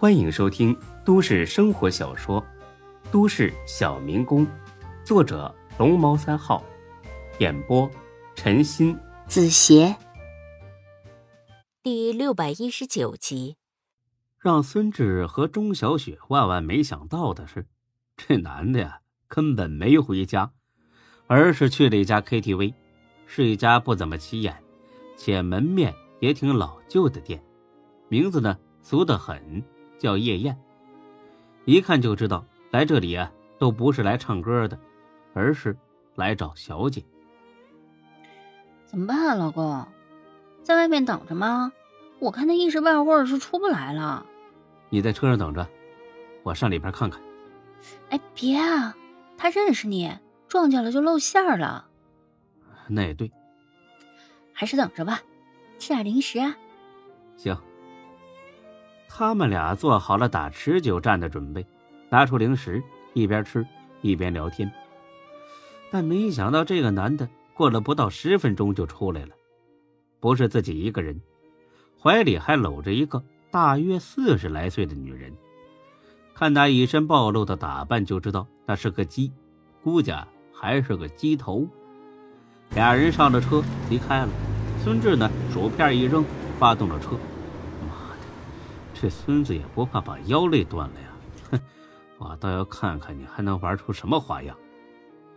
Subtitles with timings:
[0.00, 0.74] 欢迎收听
[1.04, 2.40] 都市生活小说
[3.12, 4.46] 《都市小民工》，
[5.04, 6.64] 作者龙猫三号，
[7.38, 7.86] 演播
[8.34, 9.94] 陈鑫、子邪，
[11.82, 13.58] 第六百一十九集。
[14.38, 17.66] 让孙志和钟小雪万万没想到的是，
[18.16, 20.50] 这男的呀根本没回家，
[21.26, 22.72] 而是去了一家 KTV，
[23.26, 24.56] 是一家不怎么起眼，
[25.18, 27.44] 且门面也挺老旧的店，
[28.08, 29.62] 名字呢俗得很。
[30.00, 30.58] 叫夜宴，
[31.66, 34.76] 一看就知道来这里啊，都不是来唱歌的，
[35.34, 35.76] 而是
[36.14, 37.04] 来找小姐。
[38.86, 39.86] 怎么办啊，老公，
[40.62, 41.70] 在外面等着吗？
[42.18, 44.24] 我看他一时半会儿是出不来了。
[44.88, 45.68] 你在车上等着，
[46.42, 47.20] 我上里边看看。
[48.08, 48.96] 哎，别啊，
[49.36, 50.10] 他认识你，
[50.48, 51.86] 撞见了就露馅了。
[52.88, 53.30] 那也对，
[54.54, 55.20] 还是等着吧，
[55.78, 56.56] 吃点零食啊。
[57.36, 57.54] 行。
[59.12, 61.66] 他们俩做好了打持久战的准备，
[62.08, 62.80] 拿出零食，
[63.12, 63.66] 一边吃
[64.02, 64.70] 一边聊天。
[65.90, 69.30] 但没想到，这个男的过了不到十分钟就出来了，
[70.20, 71.20] 不是自己一个人，
[72.00, 75.34] 怀里还搂着一个大约四十来岁的女人。
[76.32, 79.32] 看他一身暴露的打扮，就知道那是个鸡，
[79.82, 80.14] 估计
[80.54, 81.66] 还是个鸡头。
[82.76, 84.28] 俩人上了车离开了。
[84.84, 86.24] 孙志呢，薯片一扔，
[86.60, 87.18] 发动了车。
[89.00, 91.08] 这孙子也不怕把腰累断了呀！
[91.52, 91.60] 哼，
[92.18, 94.54] 我倒要看看你还能玩出什么花样。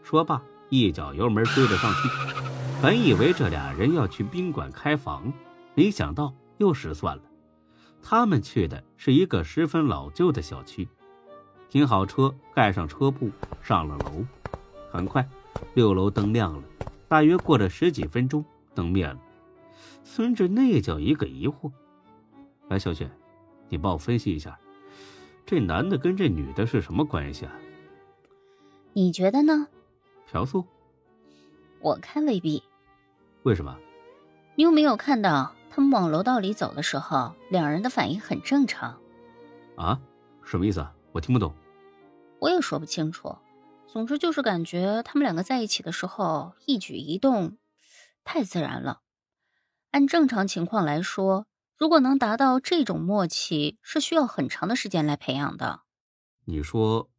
[0.03, 2.09] 说罢，一脚油门追了上去。
[2.81, 5.31] 本以为这俩人要去宾馆开房，
[5.75, 7.23] 没想到又失算了。
[8.01, 10.85] 他们去的是一个十分老旧的小区。
[11.69, 14.25] 停好车，盖上车布，上了楼。
[14.91, 15.25] 很快，
[15.73, 16.63] 六楼灯亮了。
[17.07, 18.43] 大约过了十几分钟，
[18.75, 19.17] 灯灭了。
[20.03, 21.71] 孙志那叫一个疑惑
[22.67, 23.09] ：“哎，小雪。”
[23.73, 24.59] 你帮我分析一下，
[25.47, 27.51] 这男的跟这女的是什么关系啊？
[28.93, 29.67] 你觉得呢？
[30.27, 30.63] 嫖宿？
[31.79, 32.61] 我看未必。
[33.41, 33.75] 为什么？
[34.53, 39.01] 你有没有看到他们往楼道里走的时候，两人的反应很正常？
[39.75, 39.99] 啊？
[40.43, 40.93] 什么意思啊？
[41.11, 41.51] 我听不懂。
[42.37, 43.35] 我也说不清楚。
[43.87, 47.57] 总之就是感觉他们两个在一起的时候，一举一动
[48.23, 49.01] 太自然了。
[49.89, 51.47] 按正常情况来说。
[51.83, 55.81] 如果能达到这种默契，是需要很长的时间来培养的。
[56.45, 57.09] 你说，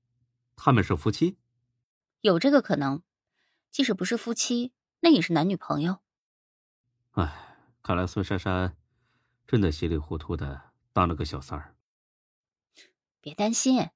[0.56, 1.36] 他们是夫妻？
[2.22, 3.02] 有这个可能，
[3.70, 5.98] 即使不是夫妻，那也是男女朋友。
[7.10, 8.74] 哎，看来孙珊珊
[9.46, 10.62] 真的稀里糊涂的
[10.94, 11.74] 当了个小三儿。
[13.20, 13.90] 别担心，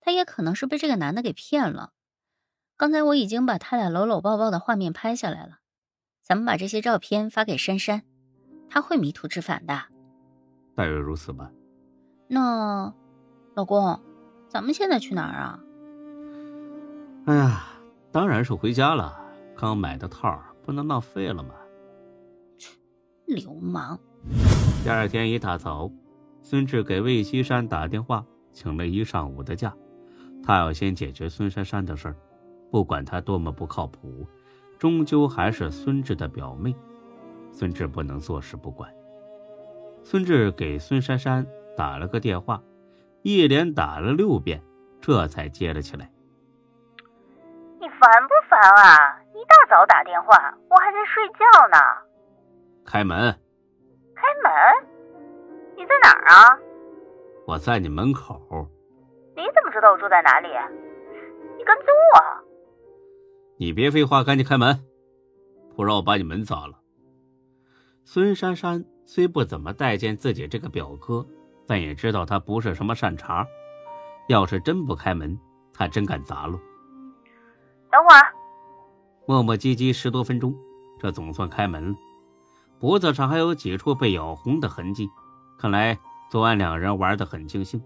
[0.00, 1.92] 她也可能是被这个男的给骗了。
[2.78, 5.58] 刚才我已经把他俩搂搂抱抱的画面拍下来了，
[6.22, 8.06] 咱们把这些照片发给珊珊，
[8.70, 9.88] 她会迷途知返的。
[10.78, 11.50] 大约如此吧。
[12.28, 12.94] 那，
[13.54, 13.98] 老公，
[14.48, 15.58] 咱们现在去哪儿啊？
[17.26, 17.64] 哎呀，
[18.12, 19.18] 当然是回家了。
[19.56, 21.52] 刚买的套不能浪费了吗？
[23.26, 23.98] 流氓！
[24.84, 25.90] 第二天一大早，
[26.42, 29.74] 孙志给魏西山打电话，请了一上午的假。
[30.44, 32.14] 他要先解决孙珊珊的事儿。
[32.70, 34.24] 不管她多么不靠谱，
[34.78, 36.72] 终究还是孙志的表妹。
[37.50, 38.88] 孙志不能坐视不管。
[40.10, 41.46] 孙志给孙珊珊
[41.76, 42.62] 打了个电话，
[43.20, 44.58] 一连打了六遍，
[45.02, 46.10] 这才接了起来。
[47.78, 49.20] 你烦不烦啊？
[49.34, 51.76] 一大早打电话，我还在睡觉呢。
[52.86, 53.38] 开门。
[54.14, 54.88] 开门？
[55.76, 56.58] 你在哪儿啊？
[57.46, 58.40] 我在你门口。
[59.36, 60.48] 你怎么知道我住在哪里？
[61.58, 62.44] 你跟踪我？
[63.58, 64.82] 你别废话，赶紧开门，
[65.76, 66.80] 不然我把你门砸了。
[68.06, 68.86] 孙珊珊。
[69.10, 71.26] 虽不怎么待见自己这个表哥，
[71.66, 73.46] 但也知道他不是什么善茬。
[74.28, 75.36] 要是真不开门，
[75.72, 76.58] 他真敢砸了。
[77.90, 78.34] 等会儿，
[79.26, 80.54] 磨磨唧唧十多分钟，
[81.00, 81.96] 这总算开门了。
[82.78, 85.08] 脖子上还有几处被咬红的痕迹，
[85.58, 85.98] 看来
[86.30, 87.82] 昨晚两人玩得很尽兴。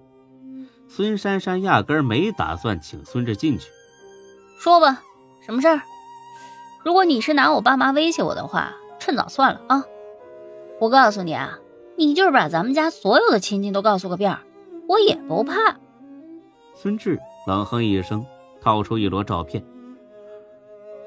[0.88, 3.70] 孙珊珊压根没打算请孙志进去。
[4.58, 5.00] 说吧，
[5.40, 5.80] 什么事儿？
[6.84, 9.84] 如果你是拿我爸妈威胁我的话，趁早算了啊。
[10.82, 11.60] 我告诉你啊，
[11.96, 14.36] 你就是把咱们家所有的亲戚都告诉个遍，
[14.88, 15.78] 我也不怕。
[16.74, 18.26] 孙志冷哼一声，
[18.60, 19.64] 掏出一摞照片。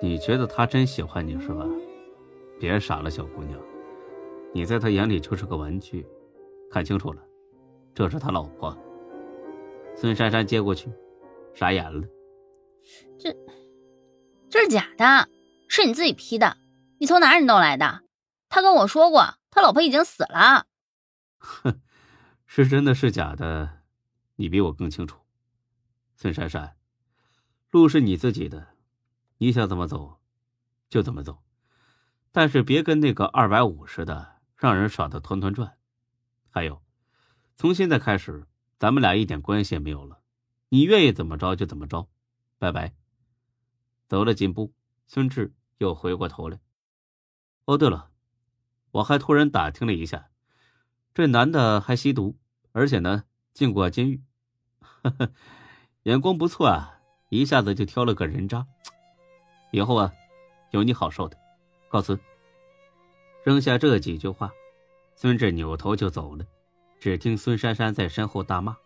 [0.02, 1.66] 你觉得他真喜欢你是吧？
[2.58, 3.60] 别傻了，小姑娘，
[4.54, 6.08] 你在他眼里就是个玩具。
[6.72, 7.22] 看清楚了，
[7.94, 8.74] 这是他老婆。
[9.94, 10.90] 孙珊珊接过去，
[11.54, 12.08] 傻眼了。
[13.20, 13.36] 这，
[14.50, 15.28] 这是假的，
[15.68, 16.56] 是你自己 P 的。
[16.98, 18.00] 你从哪里弄来的？
[18.48, 19.34] 他跟我说过。
[19.56, 20.68] 他老婆已经死了。
[21.38, 21.82] 哼，
[22.46, 23.84] 是真的是假的，
[24.36, 25.22] 你比我更清楚。
[26.18, 26.76] 孙珊珊，
[27.72, 28.76] 路是你自己的，
[29.38, 30.20] 你想怎么走，
[30.90, 31.42] 就怎么走，
[32.34, 35.78] 但是别跟那个二百五似的，让人耍的团团转。
[36.50, 36.84] 还有，
[37.56, 38.46] 从现在开始，
[38.78, 40.20] 咱们俩一点关系也没有了，
[40.68, 42.10] 你愿意怎么着就怎么着，
[42.58, 42.94] 拜拜。
[44.10, 44.74] 走了几步，
[45.08, 46.60] 孙志又回过头来。
[47.64, 48.12] 哦，对了，
[48.96, 50.30] 我还突然打听了一下，
[51.14, 52.38] 这男的还吸毒，
[52.72, 54.24] 而且呢进过监狱，
[56.04, 58.66] 眼光不错啊，一下子就挑了个人渣。
[59.72, 60.14] 以后啊，
[60.72, 61.38] 有你好受的。
[61.90, 62.18] 告辞。
[63.44, 64.50] 扔下这几句话，
[65.18, 66.46] 孙志扭头就走了。
[66.98, 68.78] 只听孙珊珊在身后大骂，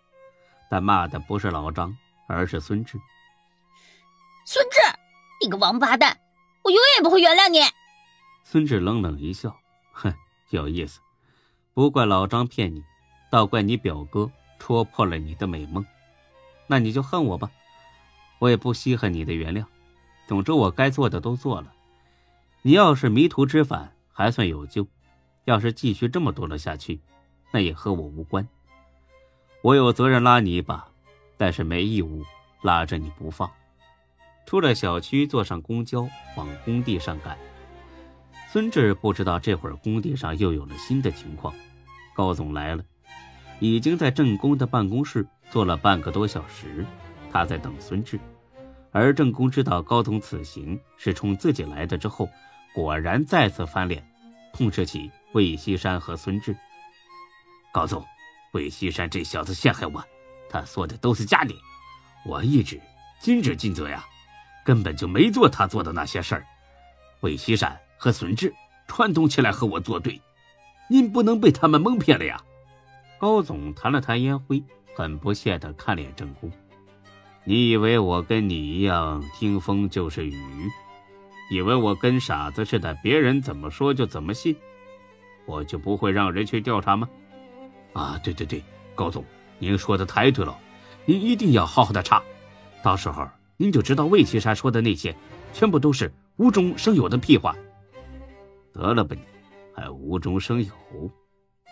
[0.71, 1.95] 但骂的不是老张，
[2.27, 2.99] 而是孙志。
[4.47, 4.79] 孙志，
[5.39, 6.19] 你个王八蛋，
[6.63, 7.59] 我永远不会原谅你。
[8.43, 9.55] 孙志冷冷一笑，
[10.01, 10.13] 哼，
[10.49, 11.01] 有意思。
[11.73, 12.83] 不怪老张骗你，
[13.29, 15.85] 倒怪你表哥戳破了你的美梦。
[16.67, 17.51] 那你就恨我吧，
[18.39, 19.65] 我也不稀罕你的原谅。
[20.27, 21.73] 总之，我该做的都做了。
[22.61, 24.83] 你要是迷途知返，还算有救；
[25.45, 26.99] 要是继续这么堕落下去，
[27.51, 28.47] 那也和我无关。
[29.61, 30.87] 我有责任拉你一把，
[31.37, 32.23] 但是没义务
[32.61, 33.49] 拉着你不放。
[34.45, 37.37] 出了小区，坐上公交往工地上赶。
[38.51, 41.53] 孙志不知道这会儿工地上又有了新的情况，
[42.15, 42.83] 高总来了，
[43.59, 46.83] 已经在郑工的办公室坐了半个多小时，
[47.31, 48.19] 他在等孙志。
[48.91, 52.27] 而郑工知道高总此行是冲自己来的之后，
[52.73, 54.03] 果然再次翻脸，
[54.51, 56.57] 痛斥起魏西山和孙志。
[57.71, 58.03] 高总，
[58.53, 60.03] 魏西山这小子陷害我，
[60.49, 61.53] 他说的都是假的，
[62.25, 62.81] 我一直
[63.19, 64.03] 尽职尽责呀，
[64.65, 66.43] 根本就没做他做的那些事儿。
[67.19, 67.79] 魏西山。
[67.99, 68.51] 和孙志
[68.87, 70.19] 串通起来和我作对，
[70.89, 72.41] 您不能被他们蒙骗了呀！
[73.19, 74.63] 高总弹了弹烟灰，
[74.95, 76.49] 很不屑地看脸郑工。
[77.43, 80.33] 你以为我跟你一样听风就是雨？
[81.51, 84.55] 以为我跟傻子似的，别人怎么说就怎么信？
[85.45, 87.09] 我就不会让人去调查吗？
[87.91, 88.63] 啊，对对对，
[88.95, 89.25] 高总，
[89.57, 90.57] 您说的太对了，
[91.05, 92.23] 您一定要好好的查，
[92.81, 95.13] 到时候您就知道魏岐山说的那些
[95.53, 97.53] 全部都是无中生有的屁话。
[98.79, 99.21] 得了吧你，
[99.75, 100.71] 还无中生有，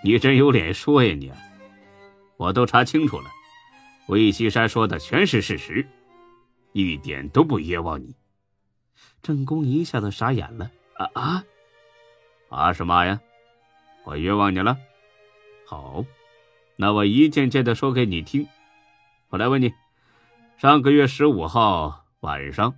[0.04, 1.32] 你真有脸说呀你！
[2.36, 3.32] 我都查清楚了，
[4.10, 5.88] 魏西山说的全是事实，
[6.74, 8.14] 一点都不冤枉你。
[9.22, 11.44] 郑公一下子傻眼了，啊啊！
[12.50, 13.22] 啊什么呀？
[14.04, 14.78] 我冤枉你了？
[15.66, 16.04] 好，
[16.76, 18.46] 那我一件件的说给你听。
[19.30, 19.74] 我来问你，
[20.58, 22.76] 上个月十五号晚上，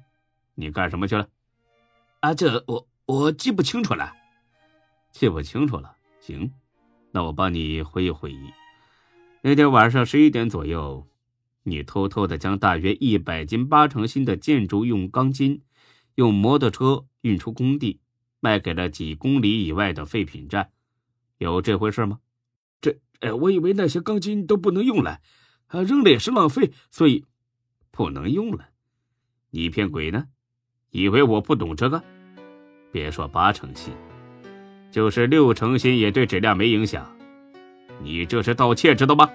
[0.53, 1.27] 你干什么去了？
[2.19, 2.85] 啊，这我。
[3.09, 4.15] 我记不清楚了，
[5.11, 5.95] 记不清楚了。
[6.19, 6.51] 行，
[7.11, 8.51] 那我帮你回忆回忆。
[9.41, 11.07] 那天晚上十一点左右，
[11.63, 15.61] 你偷偷的将大约一百斤八成新的建筑用钢筋，
[16.15, 18.01] 用摩托车运出工地，
[18.39, 20.71] 卖给了几公里以外的废品站，
[21.37, 22.19] 有这回事吗？
[22.81, 22.99] 这……
[23.21, 25.21] 哎，我以为那些钢筋都不能用了，
[25.67, 27.25] 啊，扔了也是浪费，所以
[27.91, 28.69] 不能用了。
[29.51, 30.27] 你骗鬼呢？
[30.91, 32.03] 以为我不懂这个？
[32.91, 33.93] 别说八成新，
[34.91, 37.05] 就是六成新也对质量没影响。
[38.01, 39.29] 你这是盗窃，知道吗？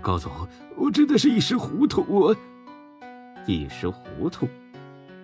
[0.00, 0.30] 高总，
[0.76, 2.34] 我真的是一时糊涂，我
[3.46, 4.48] 一时糊涂。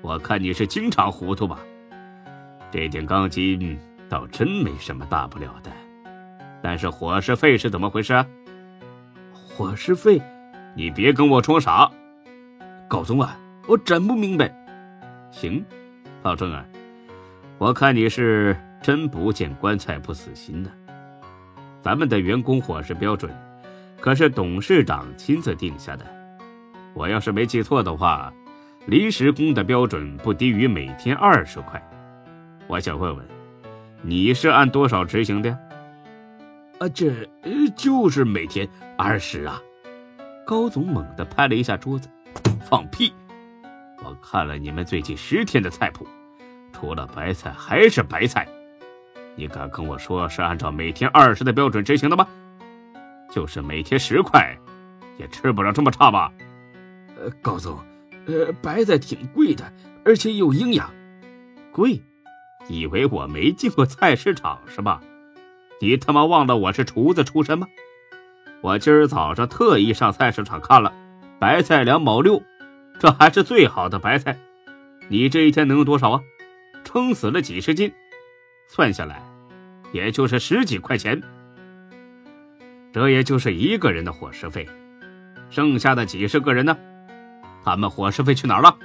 [0.03, 1.59] 我看你是经常糊涂吧？
[2.71, 5.71] 这点钢筋倒真没什么大不了的，
[6.63, 8.25] 但是伙食费是怎么回事？
[9.33, 10.21] 伙食费？
[10.75, 11.91] 你别跟我装傻。
[12.89, 14.55] 高总啊，我真不明白。
[15.31, 15.65] 行，
[16.23, 16.65] 老郑啊。
[17.59, 20.71] 我看你是真不见棺材不死心呢。
[21.81, 23.31] 咱们的员工伙食标准
[24.01, 26.05] 可是董事长亲自定下的。
[26.95, 28.33] 我要是没记错的话，
[28.87, 31.83] 临时工的标准不低于每天二十块。
[32.67, 33.27] 我想问问，
[34.03, 35.51] 你是按多少执行的？
[36.79, 37.13] 啊，这
[37.77, 39.61] 就是每天二十啊！
[40.47, 42.09] 高总猛地拍了一下桌子，
[42.69, 43.13] 放屁！
[44.05, 46.07] 我看了你们最近十天的菜谱。
[46.73, 48.47] 除了白菜还是白菜，
[49.37, 52.27] 你敢跟我说是按照每天二十的标准执行的吗？
[53.31, 54.57] 就是每天十块，
[55.19, 56.33] 也吃不了这么差吧？
[57.19, 57.79] 呃，高总，
[58.27, 59.71] 呃，白菜挺贵的，
[60.05, 60.91] 而且有营养。
[61.71, 62.03] 贵？
[62.69, 65.01] 以为我没进过菜市场是吧？
[65.81, 67.67] 你他妈忘了我是厨子出身吗？
[68.63, 70.93] 我今儿早上特意上菜市场看了，
[71.39, 72.43] 白菜两毛六，
[72.99, 74.39] 这还是最好的白菜。
[75.09, 76.23] 你这一天能有多少啊？
[76.83, 77.93] 撑死了几十斤，
[78.69, 79.23] 算下来，
[79.97, 81.21] 也就是十几块钱。
[82.93, 84.69] 这也就是一个人的伙食费。
[85.49, 86.77] 剩下的几十个人呢？
[87.65, 88.77] 他们伙食费去哪儿了？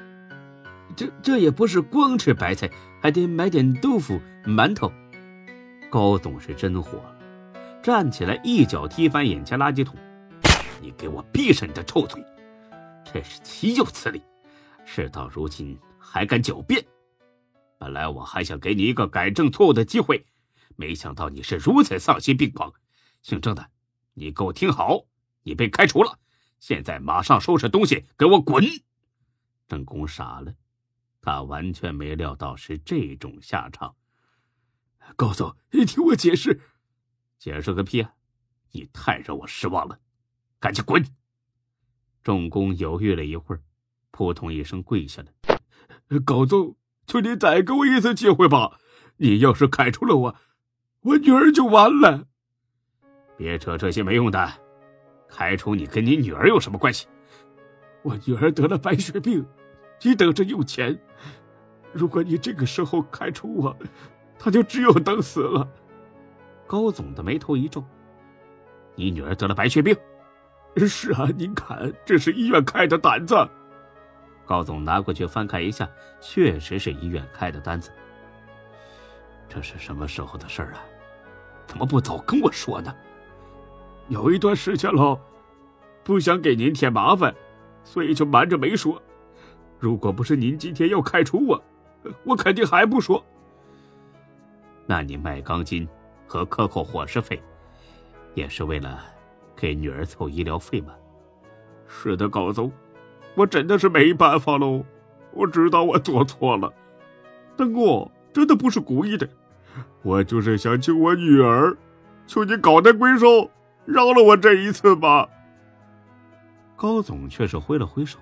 [0.95, 2.69] 这这也不是光吃白菜，
[3.01, 4.91] 还得买点豆腐、馒头。
[5.89, 7.15] 高总是真火了，
[7.83, 9.95] 站起来一脚踢翻眼前垃圾桶
[10.81, 12.23] ：“你给我闭上你的臭嘴！
[13.03, 14.21] 真是岂有此理！
[14.85, 16.81] 事到如今还敢狡辩！
[17.77, 20.23] 本来我还想给你一个改正错误的机会，
[20.81, 22.73] 没想到你是如此丧心病狂。
[23.21, 23.69] 姓郑的，
[24.15, 25.05] 你给我听好，
[25.43, 26.17] 你被开除了，
[26.59, 28.65] 现在马上收拾东西给我滚！”
[29.69, 30.55] 郑公傻了。
[31.21, 33.95] 他完全没料到是这种下场。
[35.15, 36.59] 高总，你听我解释，
[37.37, 38.15] 解释个屁啊！
[38.71, 39.99] 你太让我失望了，
[40.59, 41.05] 赶紧滚！
[42.23, 43.61] 郑公犹豫了一会儿，
[44.09, 46.19] 扑通一声跪下了。
[46.25, 48.79] 高总，求你再给我一次机会吧！
[49.17, 50.35] 你要是开除了我，
[51.03, 52.25] 我女儿就完了。
[53.37, 54.51] 别扯这些没用的，
[55.27, 57.07] 开除你跟你女儿有什么关系？
[58.03, 59.45] 我女儿得了白血病。
[60.03, 60.99] 你等着用钱，
[61.93, 63.77] 如果你这个时候开除我，
[64.39, 65.67] 她就只有等死了。
[66.65, 67.83] 高总的眉头一皱
[68.95, 69.95] ：“你女儿得了白血病
[70.87, 73.47] ？”“是啊，您看，这是医院开的单子。”
[74.43, 75.87] 高总拿过去翻看一下，
[76.19, 77.91] 确实是医院开的单子。
[79.47, 80.81] 这是什么时候的事儿啊？
[81.67, 82.93] 怎么不早跟我说呢？
[84.07, 85.19] 有一段时间了，
[86.03, 87.33] 不想给您添麻烦，
[87.83, 89.01] 所以就瞒着没说。
[89.79, 91.63] 如果不是您今天要开除我，
[92.23, 93.23] 我肯定还不说。
[94.85, 95.87] 那你卖钢筋
[96.27, 97.41] 和克扣伙食费，
[98.33, 98.99] 也是为了
[99.55, 100.93] 给女儿凑医疗费吗？
[101.87, 102.71] 是的，高总，
[103.35, 104.83] 我真的是没办法喽。
[105.31, 106.71] 我知道我做错了，
[107.55, 109.29] 但我真的不是故意的。
[110.03, 111.75] 我就是想救我女儿，
[112.27, 113.49] 求你高抬贵手，
[113.85, 115.29] 饶了我这一次吧。
[116.75, 118.17] 高总却是挥了挥手。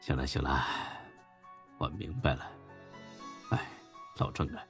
[0.00, 0.64] 行了行了，
[1.78, 2.50] 我明白了。
[3.50, 3.60] 哎，
[4.18, 4.62] 老郑啊，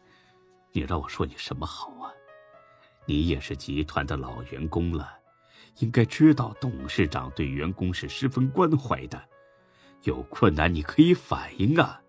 [0.72, 2.12] 你让我说你什么好啊？
[3.06, 5.10] 你也是集团的老员工了，
[5.78, 9.18] 应该知道董事长对员工是十分关怀的。
[10.02, 12.00] 有困难你可以反映啊，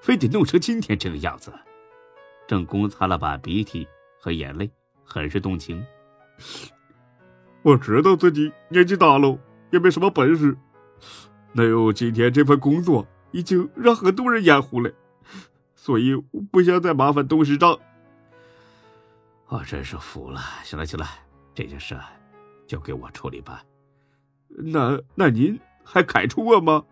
[0.00, 1.52] 非得弄成今天这个样子。
[2.48, 3.86] 郑公擦了把鼻涕
[4.18, 4.68] 和眼泪，
[5.04, 5.84] 很是动情。
[7.62, 9.38] 我知道自己年纪大了，
[9.70, 10.56] 也没什么本事。
[11.52, 14.90] 能有今天这份工作已经让很多人眼红了，
[15.74, 17.78] 所以我不想再麻烦董事长。
[19.48, 20.40] 我真是服了。
[20.64, 21.06] 行了行了，
[21.54, 21.98] 这件事
[22.66, 23.62] 就给我处理吧。
[24.48, 26.84] 那那您还开除我吗？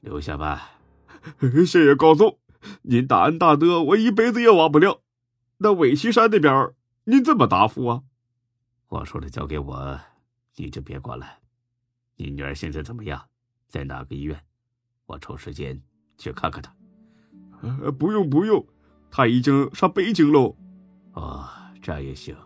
[0.00, 0.70] 留下吧。
[1.40, 2.38] 谢谢高总，
[2.82, 5.02] 您大恩大德，我一辈子也忘不了。
[5.58, 6.72] 那韦西山那边
[7.04, 8.02] 您怎么答复啊？
[8.88, 10.00] 我说的交给我，
[10.56, 11.26] 你就别管了。
[12.16, 13.26] 你女儿现在怎么样？
[13.68, 14.40] 在哪个医院？
[15.06, 15.80] 我抽时间
[16.16, 16.74] 去看看她。
[17.60, 18.66] 呃，不用不用，
[19.10, 20.56] 她已经上北京喽。
[21.12, 21.48] 哦，
[21.82, 22.36] 这样也行，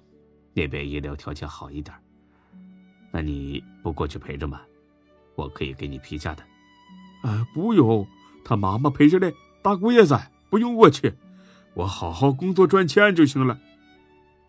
[0.54, 1.95] 那边医疗条件好一点。
[3.11, 4.61] 那你不过去陪着吗？
[5.35, 6.42] 我可以给你批假的。
[7.23, 8.07] 呃，不用，
[8.45, 11.14] 他妈妈陪着嘞，大姑爷在，不用我去，
[11.75, 13.59] 我好好工作赚钱就行了。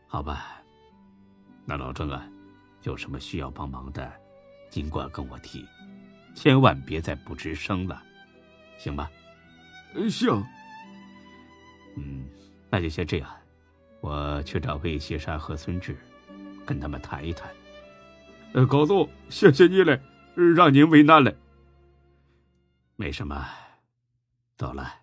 [0.08, 0.62] 好吧，
[1.66, 2.28] 那老郑啊，
[2.82, 4.12] 有什么需要帮忙的？
[4.70, 5.64] 尽管跟我提，
[6.34, 8.02] 千万别再不吱声了，
[8.78, 9.10] 行吧？
[10.10, 10.44] 行。
[11.96, 12.26] 嗯，
[12.72, 13.30] 那就先这样，
[14.02, 15.96] 我去找魏西山和孙志，
[16.66, 17.48] 跟他们谈一谈。
[18.54, 20.00] 呃，高总，谢谢你了，
[20.56, 21.32] 让您为难了。
[22.96, 23.48] 没什么，
[24.58, 25.03] 走了。